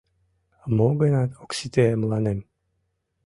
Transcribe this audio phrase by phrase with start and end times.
[0.75, 2.39] Мо-гынат ок сите мыланем.